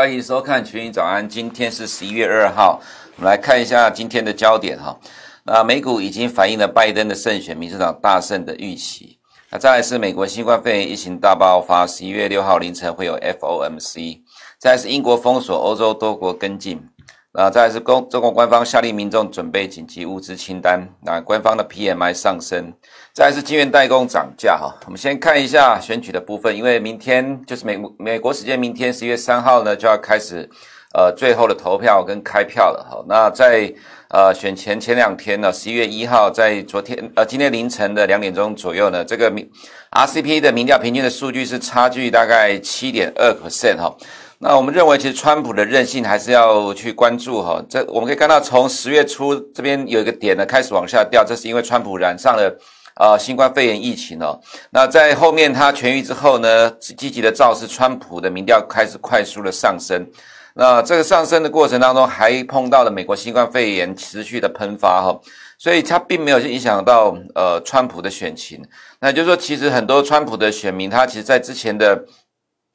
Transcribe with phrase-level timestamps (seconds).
[0.00, 2.80] 欢迎收看《群英早安》，今天是十一月二号，
[3.16, 4.98] 我们来看一下今天的焦点哈。
[5.44, 9.18] 那美股已经反映了拜登的胜选，民主党大胜的预期。
[9.50, 14.22] 那再来是美国新冠肺炎疫情大爆发，十一月六号凌晨会有 FOMC。
[14.58, 16.82] 再来是英国封锁，欧洲多国跟进。
[17.32, 20.80] 那再来是公中国官方下令民众准备紧急物资清单。
[21.00, 22.72] 那官方的 PMI 上升。
[23.12, 24.74] 再来是晶圆代工涨价哈。
[24.86, 30.48] 我们先看一下选举的部分，因为明天就是美美国时间明天十一月三号呢就要开始
[30.92, 33.04] 呃最后的投票跟开票了哈。
[33.08, 33.72] 那在
[34.08, 39.32] 呃选前前两天呢，十一月一号在昨天呃今天凌晨的两点钟左右呢，这个
[39.92, 43.96] RCP 的民调平均的数据是差距大概七点二 percent 哈。
[44.42, 47.62] 那我们认为，其实川普的韧性还是要去关注哈。
[47.68, 52.58] 这我们可以看到，从十月初这边有一个点呢开始往下掉，这是因为川普染上了
[52.98, 54.40] 呃新冠肺炎疫情哦。
[54.70, 60.06] 那在后面他痊愈之后呢，积极的造势，川普的民调开始快速的上升。
[60.54, 65.20] 那这个上升的过程当中，还碰到了美国新冠肺炎持续的喷发哈，
[65.58, 68.62] 所以它并没有影响到呃川普的选情。
[69.00, 72.06] 那就是说，其实很多川普的选民，他其实在之前的。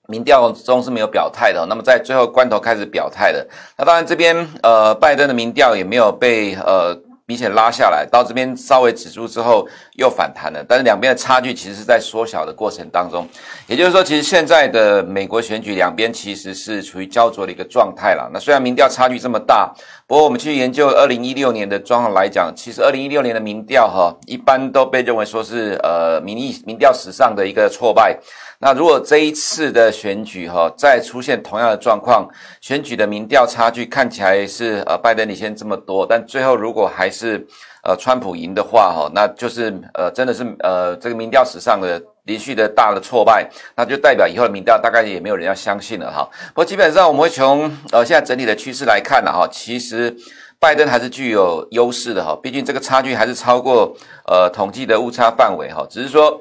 [0.08, 3.46] 民调中是没有表态的，那么在最后关头开始表态的。
[3.78, 6.96] 那当然这边呃，拜登的民调也没有被呃
[7.28, 9.68] 明显拉下来，到这边稍微止住之后
[9.98, 10.64] 又反弹了。
[10.68, 13.28] 但是两边的差距其实是在缩小的过程当中，
[13.66, 18.30] 也就是说，其实现在的美国选举两边其实是处于焦灼的一个状态了。
[18.32, 19.74] 那虽然民调差距这么大，
[20.08, 28.16] 不过我们去研究二零一六年的状况来讲，其实二零一六年的民调哈，一般都被认为说是呃民意民调史上的一个挫败。
[28.60, 32.30] 那如果这一次的选举哈，再出现同样的状况，
[32.62, 37.44] 选举的民调差距看起来是呃拜登领先这么多，但最后如果还是
[37.84, 46.30] 呃川普赢的话哈，那就是呃真的是呃这个民调史上的连续的大的挫败，那就代表以后的民调大概也没有人要相信了哈。
[46.50, 50.16] 不过基本上我们会从呃现在整体的趋势来看了哈，其实
[50.60, 53.96] 拜登还是具有优势的哈，毕竟这个差距还是超过
[54.28, 56.40] 呃统计的误差范围哈，只是说。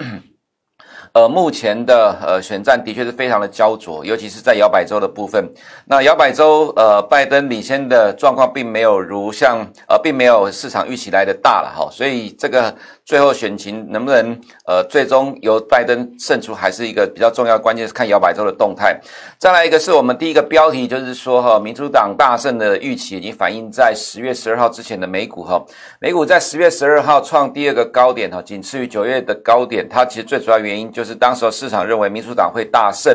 [1.14, 5.48] 呃，目前的呃选战的确是非常的焦灼，尤其是在摇摆州的部分。
[5.86, 12.74] 那摇摆州呃，拜登领先的状况并没有如像呃，并没有市场预期来的大了哈，所以这个。
[13.06, 18.98] 最后选情能不能呃最终由拜登胜出，还是一个比较重要关键，是看摇摆州的动态。
[19.36, 25.62] 再来一个是我们第一个标题，就是说哈，民主党大胜的预期已经反映在十月十二号之前的美股哈，
[26.00, 29.86] 美股在十月十二号创第二个高点哈，仅次于九月的高点。
[29.86, 33.14] 它其实最主要原因就是当时市场认为民主党会大胜。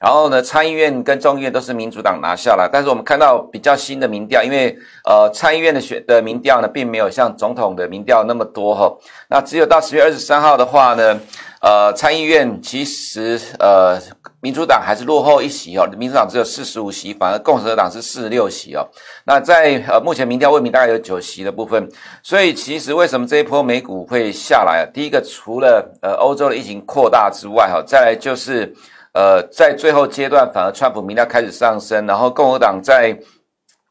[0.00, 8.96] 然后呢，参议院跟众议院都是民主党拿下了，但是我们看到比较新的民调，因为呃参议院的选的民调呢，并没有像总统的民调那么多哈。
[9.28, 11.18] 那只有到十月二十三号的话呢，
[11.60, 13.98] 呃参议院其实呃
[14.40, 18.88] 民主党还是落后一席哦，民主党只有四十五席，反而共和党是四十六席哦。
[19.24, 21.88] 那在呃目前民调未明大概有九席的部分，
[22.22, 24.88] 所以其实为什么这一波美股会下来？
[24.92, 28.74] 第一个除了呃欧洲的疫情扩大之外哈，再来就是。
[29.14, 33.18] 呃，在最后阶段，反而川普民调开始上升，然后共和党在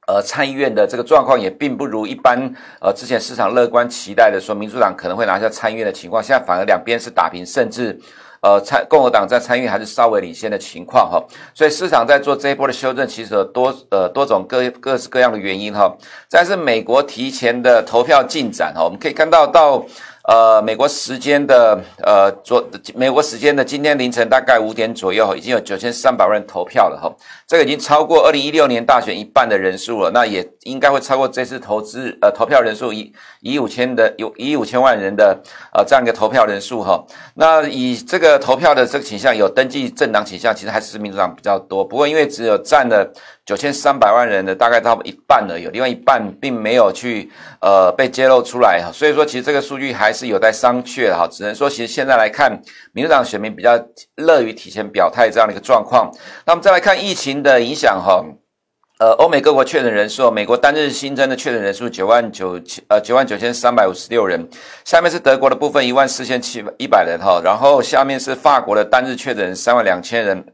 [0.07, 2.39] 呃参议院的这个状况也并不如一般
[2.81, 7.99] 呃之前市场乐观期待的说民主党可能会拿下参议院的情况，现在反而两边是打平，甚至
[8.41, 11.21] 呃参共和党在参议院还是稍微领先的情况哈，
[11.53, 15.93] 所以市场在做这一波的修正，其实有多呃多种各各式各样的原因哈。
[16.29, 19.85] 但是美国提前的投票进展哈，我们可以看到到。
[20.27, 22.61] 呃，美国时间的呃昨
[22.93, 27.09] 美国时间的今天凌晨大概五点左右，已经有九千三百万人投票了哈，
[27.47, 35.41] 这个已经超过二零一六年大选一半的人数了，那也应该会超过这次投资呃投票人数一一五千的有一五千万人的
[35.73, 37.01] 呃这样一个投票人数哈。
[37.35, 43.09] 那以这个投票的这个倾向，有登记政党倾向，其实还是民主党比较多，不过因为只有占了。
[43.47, 47.31] 九千三百万人的大概差不多一半而已，另外一半并没有去
[47.61, 52.61] 呃被揭露出来哈，所以说其实这个数据还是有待商榷哈，只能说其实现在来看，
[52.91, 53.81] 民主党选民比较
[54.17, 56.11] 乐于提前表态这样的一个状况。
[56.45, 58.21] 那我们再来看疫情的影响哈，
[58.99, 64.45] 呃，欧美各国确诊人数，美国单日新增的确诊人数九万九千呃九万九千三百五十六人，
[64.83, 70.45] 下面是德国的部分一万四千七百一百人哈，然后下面是法国的单日确诊三万两千人。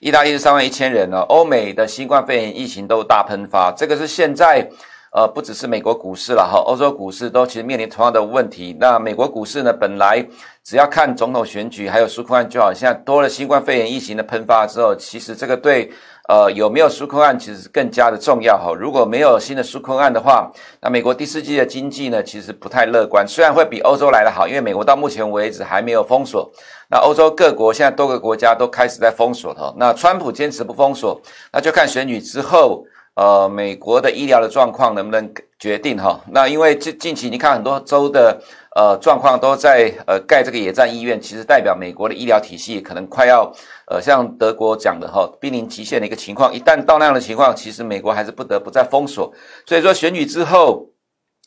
[0.00, 4.66] 意大利是三万一千人呢，欧美的新冠肺炎疫情都大喷发，这个是现在
[5.12, 8.74] 呃，不只是美国股市了哈，欧洲股市都其实面临同样的问题。
[8.80, 10.26] 那美国股市呢，本来
[10.64, 15.92] 只要看总统选举还有纾困案就好，像多了新冠肺炎疫情的喷发之后，其实这个对
[16.28, 18.72] 呃有没有纾困案其实更加的重要哈。
[18.78, 20.50] 如果没有新的纾困案的话，
[20.80, 23.26] 那美国第四季的经济呢，其实不太乐观。
[23.26, 26.50] 虽然会比欧洲来得好，因为美国到目前为止还没有封锁。
[26.90, 29.74] 那欧洲各国现在多个国家都开始在封锁哈。
[29.76, 31.20] 那川普坚持不封锁，
[31.52, 32.84] 那就看选举之后。
[33.14, 36.18] 呃，美国的医疗的状况能不能决定哈？
[36.28, 38.40] 那因为近近期你看很多州的
[38.76, 43.52] 呃状况都在呃盖这个野战医院，其实代表美国的医疗体系可能快要
[43.86, 46.54] 呃像德国讲的哈，濒临极限的一个情况。
[46.54, 49.32] 一旦到那样的情况，其实美国还是不得不再封锁。
[49.66, 50.86] 所以说选举之后，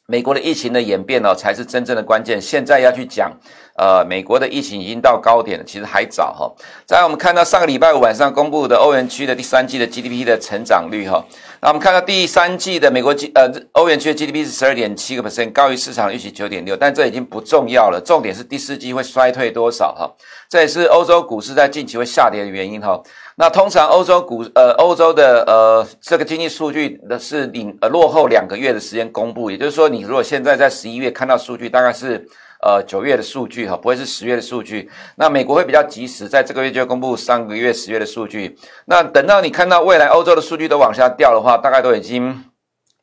[0.08, 2.42] 美国的疫情的演变呢，才是真正的关键。
[2.42, 3.32] 现在要去讲。
[3.76, 6.54] 呃，美国的疫情已经到高点，其实还早哈。
[6.86, 11.26] 再来，我们看到上个礼拜五晚上公布的欧元区的第三季的 GDP 的成长率哈。
[11.60, 18.00] 那我们看到第三季的美国 G 呃欧元区的 GDP 是十二点七个 percent，高于市场预期九点六，但这已经不重要了。
[18.00, 20.12] 重点是第四季会衰退多少哈？
[20.48, 23.02] 这也是欧洲股市在近期会下跌的原因哈。
[23.36, 32.28] 那通常欧洲股呃欧洲的呃这个经济数据的是领呃落后两个月的时间公布，也就是说，你如果现在在十一月看到数据，大概是。
[32.66, 34.90] 呃，九月的数据哈，不会是十月的数据。
[35.18, 38.58] 那美国会比较及时，在这个月就公布上个月十月的数据。
[38.86, 42.53] 那等到你看到未来欧洲的数据都往下掉的话，大概都已经。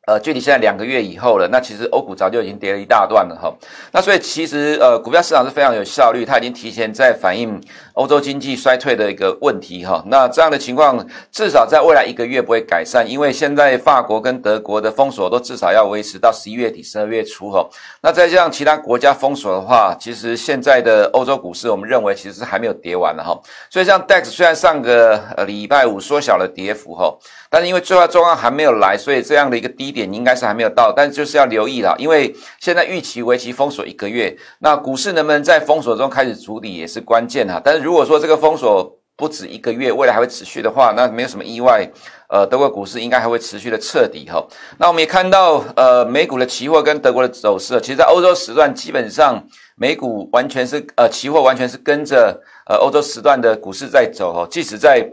[0.07, 3.53] 呃，距离现在两个月以后了，那其实欧股早就已经跌了一大段了哈。
[3.91, 7.61] 那所以其实呃，股票市场是非常有效率，它已经提前在反映
[7.93, 10.03] 欧洲经济衰退的一个问题哈。
[10.07, 17.69] 那这样的情况至少在未来一个月不会改善，因为现在法国跟德国的封锁都至少要维持到十一月底、十二月初哈。
[18.01, 23.39] 那再加上其他国家封锁的话，其实现在的欧洲股市我们认为其实是还没有跌完的哈。
[23.69, 27.15] 所以像 DAX 虽然上个礼拜五缩小了跌幅哈。
[27.53, 30.93] 但是因为最坏状况还没有来，所以这样的一个低点应该是还没有到。
[30.95, 37.61] 但就是要留意了，因为现在预期为期封锁一个月，那股市能不能在封锁中开始筑底也是关键哈。
[37.63, 41.87] 但是如果说这个封锁不止一个月，未来还会持续的话，那没有什么意外，
[42.27, 44.43] 呃，德国股市应该还会持续的彻底哈。
[44.77, 49.43] 那我们也看到，呃，美股的期货跟德国的走势，其实在欧洲时段基本上
[49.75, 55.07] 美股完全是呃期货完全是跟着呃欧洲时段的股市在走哈，即使在。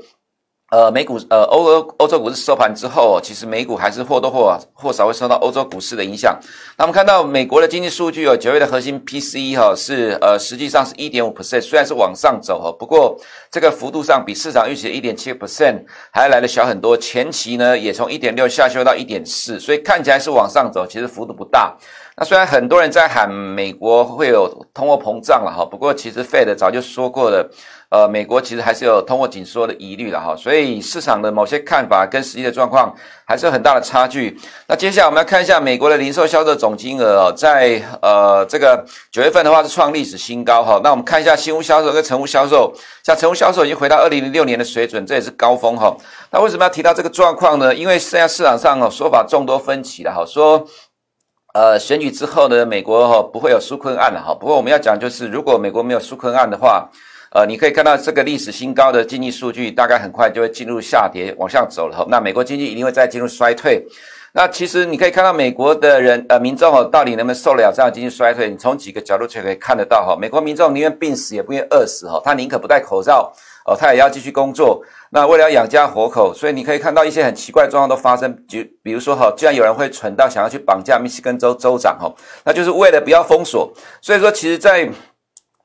[0.70, 6.38] 呃，美股呃，欧欧欧洲股市收盘之后，其实美股还是或多或或少会受到欧洲股市的影响。
[6.76, 13.18] 那我们看到美国的经济数据哦，九月的核心 PCE 哈是呃，实际上是一点五 percent，虽然是往上走哈，不过
[13.50, 16.94] 这个幅度上比市场预期的一点七 percent 还要来的小很多。
[16.94, 21.74] 前期呢也从一点六下修到一点四，所以看起来是往上走，其实幅度不大。
[22.14, 27.50] 那虽然很多人在喊美国会有通货膨胀了哈，不过其实 Fed 早就说过了。
[27.90, 32.94] 呃，美国其实还是有通货紧缩的疑虑的哈，所以市场的某些看法跟实际的状况
[33.24, 34.38] 还是有很大的差距。
[34.66, 40.78] 那接下来我们要看一下美国的零售销售总金额，在呃这个九月份的话是创历史新高哈。
[40.84, 42.70] 那我们看一下新屋销售跟成屋销售，
[43.02, 45.96] 像成屋销售已经回到二零零六年的水准，这也是高峰哈。
[46.30, 47.74] 那为什么要提到这个状况呢？
[47.74, 50.62] 因为现在市场上哦说法众多分歧的哈，说
[51.54, 54.34] 呃选举之后呢，美国哈不会有纾困案了哈。
[54.34, 56.90] 不过我们要讲就是，如果美国没有纾困案的话。
[57.34, 62.06] 呃，你可以看到这个历史新高的经济数据，大概很快就会进入下跌，往上走了。
[62.08, 63.84] 那美国经济一定会再进入衰退。
[64.32, 68.48] 那其实你可以看到美国的人，呃，民众哦，到底能不能受得了这样经济衰退？
[68.50, 70.16] 你从几个角度就可以看得到哈。
[70.16, 73.32] 美国民众宁愿病死也不愿饿死哈，他宁可不戴口罩
[73.64, 74.82] 哦，他也要继续工作。
[75.10, 82.14] 那为了养家活口，所以你可以看到一些很奇怪的状况都发生，就比如说哈，居然有人会蠢到想要去绑架密西根州州长哈，
[82.44, 83.72] 那就是为了不要封锁。
[84.02, 84.88] 所以说，其实，在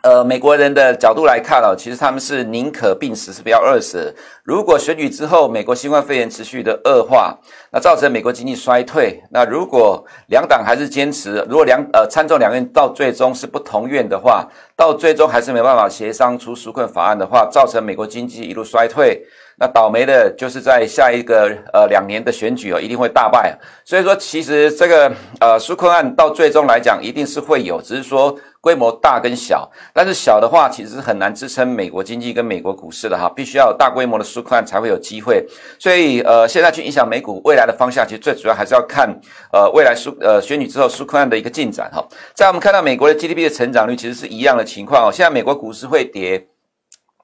[0.04, 4.14] 呃，美国人的角度来看哦，其实他们是宁可病死，是不要饿死。
[4.44, 7.38] 如果选举之后，美国新冠肺炎持续的恶化，
[7.72, 14.46] 那造成美国经济衰退，那如果两党还是坚持，如果两呃参众两院到最终是不同院的话，
[14.76, 19.26] 到最终还是没办法协商出纾困法案的话，造成美国经济一路衰退。
[19.58, 23.58] 那倒霉的就是在下一个呃两年的选举哦，一定会大败。
[23.86, 29.70] 所以说，其实这个呃纾困案到最终来讲，一定是会有，只是说规模大跟小。
[29.94, 35.46] 但是小的话，其实是很难支撑美国经济跟美国股市的哈，必须要有大规模的纾困案才会有机会。
[35.78, 39.14] 所以呃，现在去影响美股未来的方向，其实最主要还是要看
[39.52, 42.02] 呃未来纾呃选举之后纾困案的一个进展哈。
[42.34, 45.12] 在我们看到美国的 GDP 的成长率，其实是一样的情况哦。
[45.12, 46.48] 现在美国股市会跌。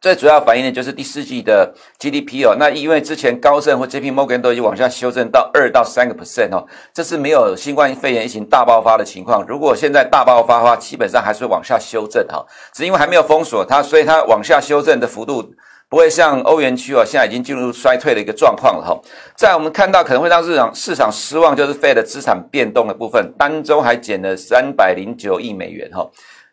[0.02, 9.46] 最主要反映的就是第四季的 GDP 哦，那因为之前高盛或 JP Morgan 都已经往下修正到二到三个 percent 哦，这是没有新冠肺炎疫情大爆发的情况。
[9.46, 15.54] 如果现在大爆发的话，基本上还是会往下修正哈，只因为还没有封锁它，所以它往下修正的幅度
[15.90, 18.98] 不会像欧元区哦，现在已经进入衰退的一个状况了哈。
[19.36, 26.10] 在我们看到可能会让市场市场失望，就是 Fed 的资产变动的部分，单周还减了三百零九亿美元哈。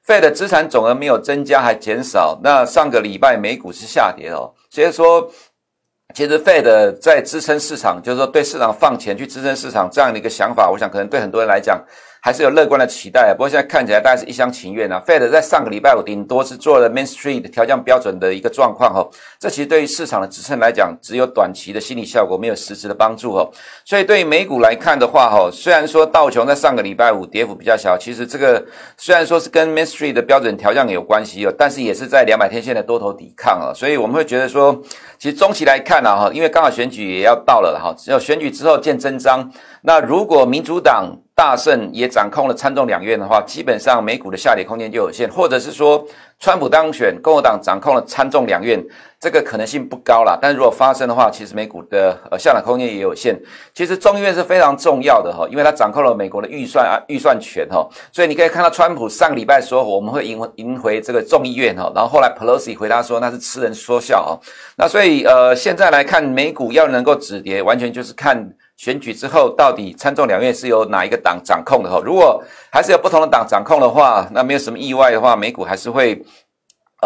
[0.06, 2.40] 费的资产总额没有增加，还减少。
[2.42, 5.30] 那上个礼拜美股是下跌哦，所以说。
[6.14, 11.84] 其实费的在支撑市场，就是说对市场放钱去支撑市场这样的一个想法，我想可能对很多人来讲
[12.26, 13.33] 还是有乐观的期待。
[13.33, 15.00] 不过现在看起来大概是一厢情愿啊。
[15.06, 23.49] Fed 在上个礼拜五顶多是做了 Main Street 调降标准的一个状况哦，这其实对于市场的支撑来讲，只有短期的心理效果，没有实质的帮助哦。
[23.85, 28.66] 所以对于美股来看的话哈，虽然说道琼在上个礼拜五跌幅比较小，其实这个
[28.97, 34.83] 虽然说是跟 Main Street 的标准调降有关系哦，但是也是在两百天线的多头抵抗啊，所以我们会觉得说。
[35.18, 39.50] 其实中期来看呢，哈，因为刚好选举也要到了哈，只有选举之后见真章。
[39.80, 46.02] 那如果民主党大胜，也掌控了参众两院的话，基本上美股的下跌空间就有限，或者是说
[46.40, 48.82] 川普当选，共和党掌控了参众两院，
[49.20, 50.38] 这个可能性不高啦。
[50.40, 53.38] 但如果发生的话，其实美股的呃下跌空间也有限。
[53.74, 64.32] 其实众议院是非常重要的哈，因为它掌控了美国的预算啊预算权哈，所以你可以看到川普上个礼拜说我们会赢赢回这个众议院哈，然后后来 Pelosi 回答说那是痴人说笑啊。
[64.78, 68.54] 那所以呃现在来看美股要能够止跌，完全就是看。
[68.76, 71.90] 选举之后，到底参众两院是由哪一个党掌控的？
[71.90, 76.23] 哈，如果还是有不同的党掌控的话，那没有什么意外的话，美股还是会。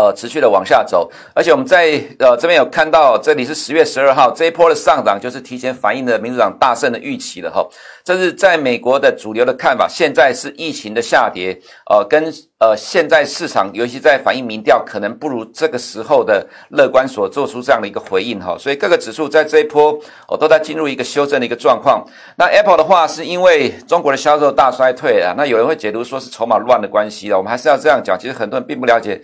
[0.00, 7.62] 呃，持续的往下走，而且我们在呃这边有看到，这里是十月十二号这一波的上涨，就是提前反映了民主党大胜的预期了哈。
[8.02, 11.54] 这是在美国的主流的看法，现在是疫情的下跌，
[11.90, 18.57] 呃，跟呃现在市场尤其在反映民调，可能不如这个时候的乐观所做出这样的一个回应哈。
[18.59, 19.92] 所以各个指数在这一波
[20.28, 22.02] 哦都在进入一个修正的一个状况。
[22.38, 29.21] 那 Apple 的话，是因为中国的销售大衰退啊，那有人会解读说是筹码乱的关系了，我们还是要这样讲，其实很多人并不了解。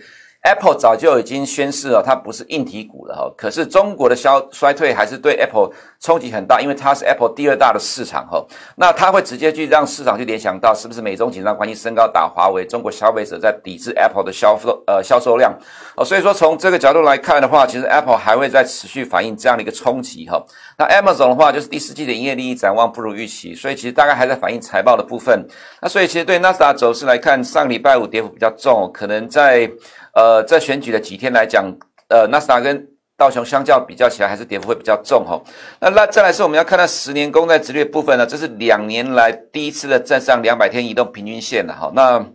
[0.47, 3.33] Apple 早就已经宣示了，它不是硬体股了哈。
[3.37, 8.41] 可是中国的消衰退还是对 Apple 冲击很大，因为它是 Apple 第二大的市场哈。
[8.77, 15.53] 那它会直接去让市场去联想到，是不是美中紧张关系升高打华为，中国消费者在抵制 Apple 的销售呃销售量
[15.97, 16.05] 哦。
[16.05, 20.41] 所以说从这个角度来看的话，其实 Apple 还会再持续反映这样的一个冲击哈。
[20.77, 25.45] 那 Amazon 的话，就是第四季的营业利益展望不如预期，所以其实大概还在反映财报的部分。
[25.81, 29.69] 那所以其实对纳斯达走势来看，上礼拜五跌幅比较重，可能在。
[30.17, 31.71] 呃，在选举的几天来讲，
[32.09, 35.39] 呃，纳斯达跟道琼相较比较起来，还是跌幅会比较重哈。
[35.79, 41.91] 那那再来是我们要看到十年公债殖率部分呢，这是两年来第一次的站上两百天移动平均线了哈。
[41.93, 42.25] 那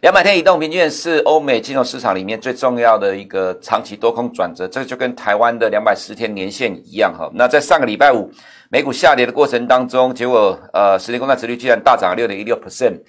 [0.00, 7.28] 两百天移动平均线是欧美金融市场里面最重要的一个长期多空转折，这就跟台湾的两百十天年线一样哈。
[7.34, 8.30] 那在上个礼拜五
[8.70, 13.00] 美股下跌的过程当中，结果呃，十年公债殖率居然大涨了六点一六 percent。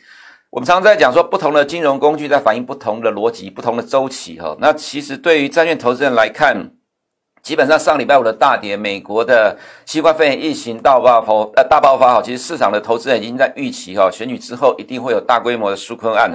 [0.49, 4.55] 我们常常在讲说，不同的金融工具在反映不同的逻辑、不同的周期哈。
[4.59, 6.71] 那其实对于债券投资人来看，
[7.43, 16.31] 基本上上礼拜五的大跌，美国的新冠肺炎疫情大爆发，呃大爆发哈，其实市场的投资人已经在预期哈，选举之后一定会有大规模的纾困案，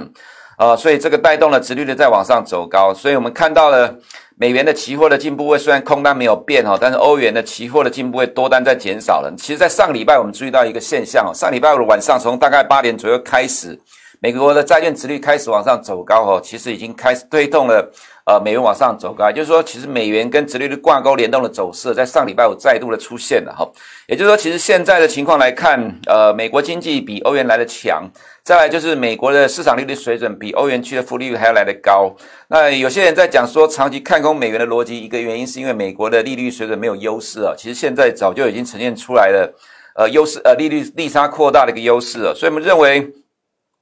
[0.59, 2.93] 呃，所以这个带动了殖利率在往上走高。
[2.93, 3.95] 所以我们看到了
[4.37, 9.33] 美元的期货的进步位虽然空单没有变哈，但是欧元的期货的进步位多单在减少了。
[9.35, 13.79] 其实，在上礼拜我们注意到一个现象，上礼拜五的晚上从大概八点左右开始。
[14.23, 17.91] 美国的债券殖利率开始往上走高哦，其实已经开始推动了
[18.25, 23.69] 呃美元往上走高，就是说，其实美元跟殖利率挂钩联动的走势，在上礼拜五再度的出现了哈。
[24.07, 25.77] 也就是说，其实现在的情况来看，
[26.07, 28.09] 呃，美国经济比欧元来的强，
[28.45, 32.15] 再来就是美国的市场利率水准比欧元区的负利率还要来得高。
[32.47, 37.53] 那有些人在讲说，长期看空美元的逻辑，一个原因是因为美国的利率水准没有优势啊。
[37.57, 39.53] 其实现在早就已经呈现出来了，
[39.95, 43.11] 呃，优势呃利率利差扩大的一个优势了，所以我们认为。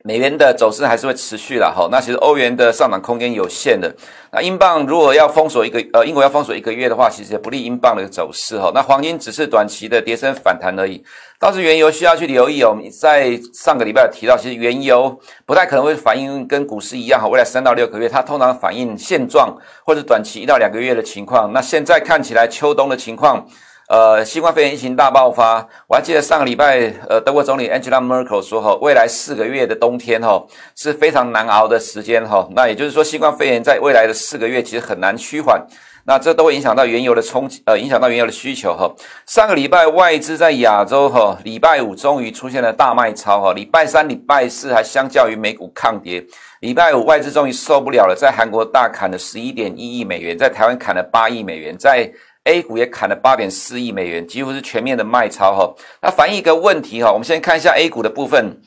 [0.04, 3.94] 美元的走势还是会持续的哈，那其实欧元的上涨空间有限的。
[4.32, 8.72] 那英镑如果要封锁一个呃，英国要封锁一个月的话，其实也不利英镑的走势哈。
[8.74, 11.04] 那黄金只是短期的跌升反弹而已。
[11.40, 12.70] 倒是原油需要去留意哦。
[12.70, 19.56] 我们在上个礼拜提到，其实原油不太可能会反映跟股市一样哈，未来三到六个月它通常反映现状
[19.86, 21.54] 或者短期一到两个月的情况。
[21.54, 23.46] 那现在看起来秋冬的情况。
[23.92, 26.80] 呃，新冠肺炎疫情大爆发，我还记得上个礼拜，
[27.10, 30.42] 呃，德国总理 Angela Merkel 说，哈，未来四个月的冬天，哈，
[30.78, 32.48] 是非常难熬的时间，哈。
[32.56, 35.62] 那也就是说，新冠肺炎在未来的四个月其实很难趋缓，
[36.06, 38.90] 那这都会影响到原油的冲击，呃，影响到原油的需求，哈。
[39.28, 46.26] 上个礼拜外资在亚洲，哈，礼拜五终于出现了大卖超，哈，礼拜三、礼拜四还相较于美股抗跌，
[46.62, 52.10] 礼拜五外资终于受不了了，在韩国大砍了十一点一亿美元，在台湾砍了八亿美元，在
[52.46, 55.76] A 股也砍了八点四亿美元，几乎是全面的卖超哈。
[56.02, 58.62] 那反映一个问题哈，我们先看一下 A 股的部分。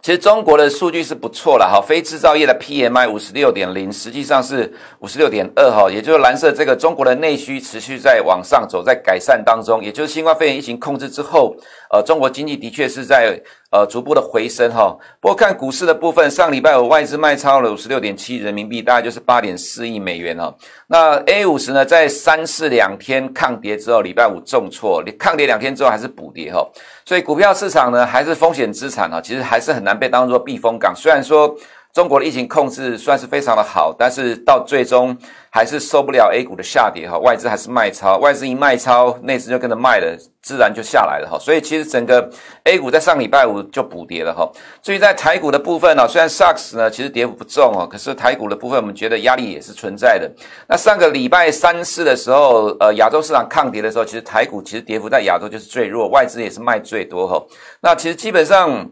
[0.00, 11.54] 其实中国的数据是不错了哈，非制造业的 PMI 五十六点零，实际上是五十六点二哈，也就是蓝色这个中国的内需持续在往上走，在改善当中，也就是新冠肺炎疫情控制之后，
[11.92, 13.40] 呃，中国经济的确是在
[13.72, 14.96] 呃逐步的回升哈。
[15.18, 20.54] 不过看股市的部分，上礼拜五外资卖超了五十六点七人民币，大概就是八点四亿美元哈。
[20.86, 26.64] 那 A 五十呢，在三四两天抗跌之后，礼拜五重挫，抗跌两天之后还是补跌哈。
[27.04, 30.94] 所以股票市场呢，还是风险资产啊，其实还是很难被当做避风港。
[30.94, 31.52] 虽然说
[31.92, 35.14] 中国的疫情控制算是非常的好，但是到最终
[35.50, 41.38] 还是受不了 A 股的下跌哈，外资还是卖超，外资一卖超，内资就跟着卖了，自然就下来了哈。
[41.38, 42.30] 所以其实整个
[42.64, 44.50] A 股在上礼拜五就补跌了哈。
[44.80, 50.30] 至于在台股的部分呢，虽然 SARS 呢其实跌幅不重哦，可是台股的部分我们觉得压力也是存在的。
[50.66, 57.44] 那上个礼拜三四的时候，呃，亚洲市场抗跌的时候，其实台股其实跌幅在亚洲就是最弱，外资也是卖最多哈。
[57.82, 58.90] 那其实基本上。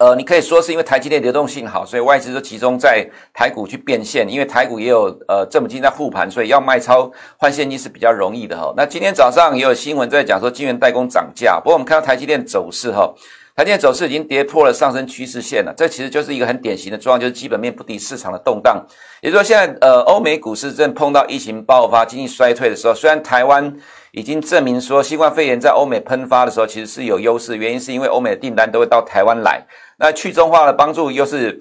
[0.00, 8.72] 呃，你可以说是因为台积电流动性好，所以外资都集中在台股去变现，因为台股也有呃这么近在护盘，所以要卖超换现金是比较容易的哈。
[8.78, 13.12] 那今天早上也有新闻在讲说晶圆代工涨价，不过我们看到台积电走势哈，
[13.54, 18.82] 台积电走势已经跌破了上升趋势线了，这其实就是一个很典型的状况，就是基本面不敌市场的动荡。
[19.20, 23.76] 也就是说，现在呃欧美股市正碰到疫情爆发、经济衰退的时候，虽然台湾。
[24.12, 27.56] 已经证明说，新冠肺炎在欧美喷发的时候，其实是有优势。
[27.56, 29.64] 原因是因为欧美的订单都会到台湾来，
[30.00, 31.60] 那去中化的帮助又是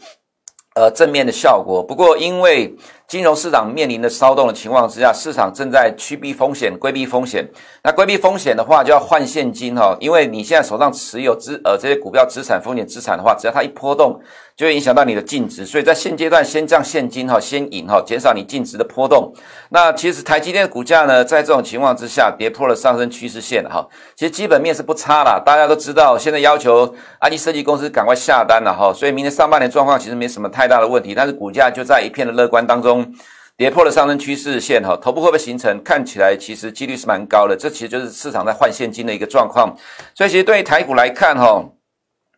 [0.74, 1.84] 呃正面的效果。
[1.84, 2.74] 不过，因为
[3.10, 7.44] 金融市场面临的骚动的情况之下，市场正在趋避风险、规避风险。
[7.84, 14.22] 那规避风险的话，就要换现金哈，因为你现在手上持有资呃这些股票资产、风险资产的话，只要它一波动。
[14.60, 19.32] 就会影响到你的净值，所以在现阶段先降现金哈，先引哈，减少你净值的波动。
[19.70, 23.88] 那其实台积电的股价呢，在这种情况之下跌破了上升趋势线哈。
[24.18, 26.86] 其实基本面是不差啦，大家都知道，现在要求
[27.22, 31.16] IC 设计公司赶快下单了哈，所以明年上半年状况其实没什么太大的问题。
[31.16, 32.99] 但是股价就在一片的乐观当中
[33.58, 35.82] 跌破了上升趋势线哈，头部会不会形成？
[35.84, 39.75] 看起来其实几率是蛮高的，这其实就是市场在换现金的一个状况。
[40.15, 41.63] 所以其实对于台股来看哈。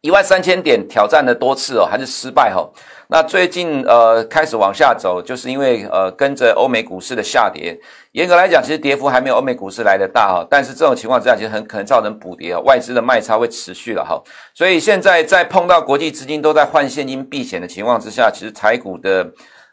[0.03, 2.68] 一万三千点挑战了多次哦，还是失败哈。
[3.10, 7.80] 那最近呃开始往下走，就是因为呃跟着欧美股市的下跌。
[8.13, 10.48] 严格来讲，其实跌幅还没有欧美股市来得大哈。
[10.50, 14.20] 但是这种情况之下，其实很可能造成补跌啊，外资的卖超会持续了哈。
[14.56, 19.32] 所以现在在碰到国际资金都在换现金避险的情况之下，其实台股的。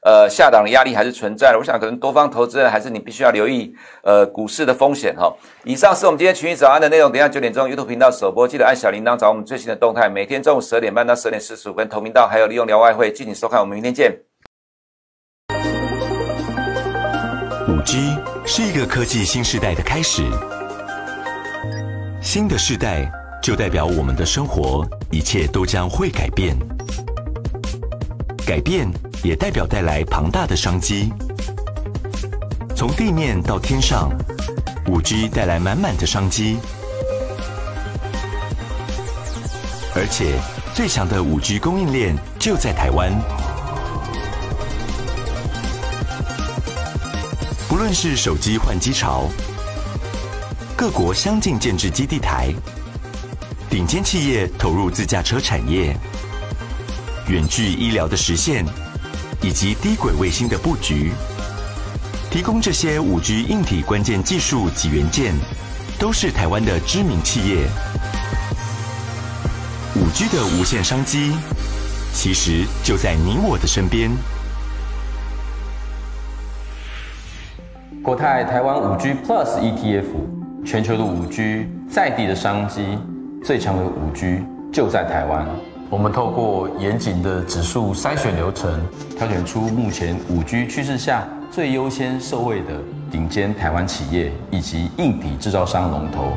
[0.08, 1.58] 呃，下档的压力还是存在的。
[1.58, 5.30] 我想，可能多方投资人还是你必须要留意，呃，股市的风险哈。
[5.64, 7.12] 以上是我们今天群益早安的内容。
[7.12, 10.08] 等一下九点钟 YouTube 频道首播，记得按小铃铛找我们最新的动态。
[10.08, 13.60] 每天中午十二点半到十二点四十五分同频道，还有利用聊外汇，敬请收看。
[13.60, 14.18] 我们明天见。
[17.68, 18.16] 五 G
[18.46, 20.22] 是一个科技新时代的开始，
[22.22, 26.56] 新的世代就代表我们的生活一切都将会改变，
[28.46, 28.90] 改变。
[29.22, 31.12] 也代表带来庞大的商机。
[32.76, 34.10] 从地面到天上
[34.86, 36.58] ，5G 带来满满的商机。
[39.94, 40.38] 而且，
[40.74, 43.12] 最强的 5G 供应链就在台湾。
[47.68, 49.28] 不论是手机换机潮，
[50.76, 52.52] 各国相继建置基地台，
[53.68, 55.96] 顶尖企业投入自驾车产业，
[57.28, 58.64] 远距医疗的实现。
[59.42, 61.12] 以及低轨卫星的布局，
[62.30, 65.32] 提供这些五 G 硬体关键技术及元件，
[65.98, 67.68] 都是台湾的知名企业。
[69.94, 71.32] 五 G 的无限商机，
[72.12, 74.10] 其实就在你我的身边。
[78.02, 80.04] 国泰台湾五 G Plus ETF，
[80.64, 82.98] 全球的五 G 在地的商机，
[83.44, 85.46] 最强的五 G 就在台湾。
[85.90, 88.78] 我们透过严谨的指数筛选流程，
[89.16, 92.74] 挑选出目前五 G 趋势下最优先受惠的
[93.10, 96.36] 顶尖台湾企业以及硬体制造商龙头，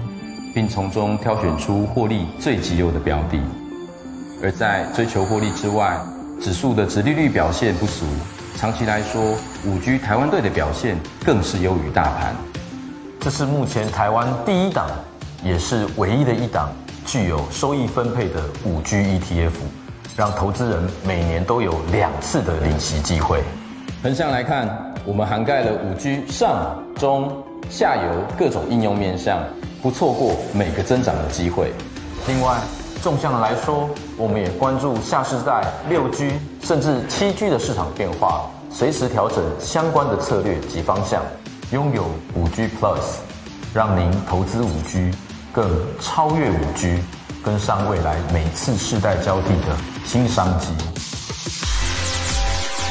[0.56, 3.42] 并从中挑选出获利最绩优的标的。
[4.42, 6.00] 而在追求获利之外，
[6.40, 8.06] 指数的殖利率表现不俗，
[8.56, 9.36] 长期来说，
[9.66, 12.34] 五 G 台湾队的表现更是优于大盘。
[13.20, 14.90] 这是目前台湾第一档，
[15.44, 16.70] 也是唯一的一档。
[17.12, 19.52] 具有收益分配的五 G ETF，
[20.16, 23.44] 让投资人每年都有两次的领息机会。
[24.02, 27.30] 横向来看，我们涵盖了五 G 上、中、
[27.70, 29.44] 下游各种应用面向，
[29.82, 31.74] 不错过每个增长的机会。
[32.30, 32.56] 另外，
[33.04, 36.32] 纵向来说，我们也关注下世代六 G
[36.64, 41.22] 甚至七 G 的市场变化，随时调整相关的策略及方向。
[41.74, 43.18] 拥有五 G Plus，
[43.74, 45.12] 让您投资五 G。
[45.52, 46.98] 更超越五 G，
[47.44, 50.68] 跟上未来每次世代交替的新商机。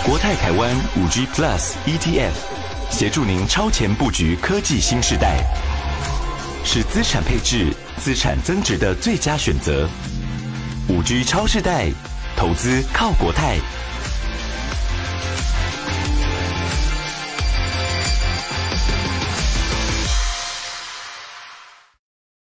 [0.04, 2.32] 国泰台湾五 G Plus ETF，
[2.90, 5.42] 协助您超前布局科技新时代，
[6.64, 9.88] 是资产配置、资产增值的最佳选择。
[10.88, 11.90] 五 G 超世代，
[12.36, 13.56] 投资靠国泰。